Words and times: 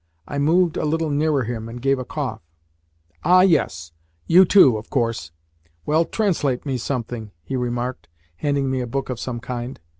I 0.27 0.39
moved 0.39 0.77
a 0.77 0.83
little 0.83 1.11
nearer 1.11 1.43
him, 1.43 1.69
and 1.69 1.79
gave 1.79 1.99
a 1.99 2.03
cough. 2.05 2.41
"Ah, 3.23 3.41
yes! 3.41 3.91
You 4.25 4.45
too, 4.45 4.77
of 4.77 4.89
course! 4.89 5.31
Well, 5.85 6.05
translate 6.05 6.65
me 6.65 6.79
something," 6.79 7.29
he 7.43 7.55
remarked, 7.55 8.07
handing 8.37 8.71
me 8.71 8.81
a 8.81 8.87
book 8.87 9.11
of 9.11 9.19
some 9.19 9.39
kind. 9.39 9.79